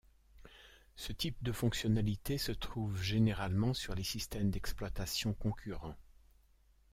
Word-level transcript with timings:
Ce 0.95 1.11
type 1.13 1.37
de 1.43 1.51
fonctionnalités 1.51 2.39
se 2.39 2.51
trouve 2.53 2.99
généralement 3.03 3.75
sur 3.75 3.93
les 3.93 4.01
systèmes 4.03 4.49
d'exploitation 4.49 5.35
concurrent. 5.35 5.93